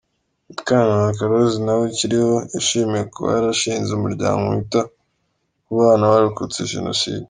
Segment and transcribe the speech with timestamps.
[0.51, 4.81] Mukankaka Rose nawe ukiriho, yashimiwe kuba yarashinze umuryango wita
[5.65, 7.19] ku bana barokotse Jenoside.